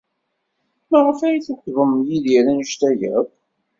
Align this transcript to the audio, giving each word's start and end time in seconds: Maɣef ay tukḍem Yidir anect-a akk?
Maɣef 0.89 1.19
ay 1.27 1.37
tukḍem 1.45 1.91
Yidir 2.07 2.45
anect-a 2.51 2.89
akk? 3.19 3.29